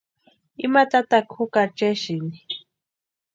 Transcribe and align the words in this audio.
Ima 0.65 0.81
tataka 0.91 1.27
jukari 1.35 1.73
chesïni. 1.77 2.37